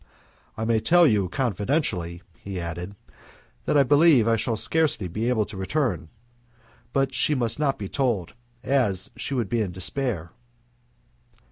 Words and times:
"I 0.57 0.65
may 0.65 0.79
tell 0.79 1.05
you 1.05 1.29
confidentially," 1.29 2.23
he 2.33 2.59
added, 2.59 2.95
"that 3.65 3.77
I 3.77 3.83
believe 3.83 4.27
I 4.27 4.35
shall 4.35 4.57
scarcely 4.57 5.07
be 5.07 5.29
able 5.29 5.45
to 5.45 5.55
return, 5.55 6.09
but 6.91 7.13
she 7.13 7.35
must 7.35 7.59
not 7.59 7.77
be 7.77 7.87
told, 7.87 8.33
as 8.63 9.11
she 9.15 9.35
would 9.35 9.47
be 9.47 9.61
in 9.61 9.71
despair." 9.71 10.31